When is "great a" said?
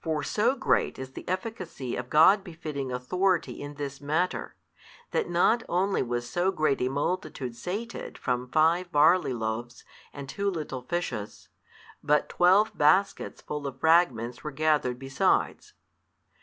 6.50-6.88